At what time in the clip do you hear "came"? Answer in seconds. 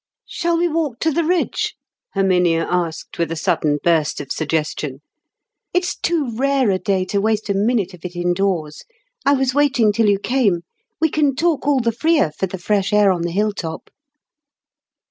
10.17-10.61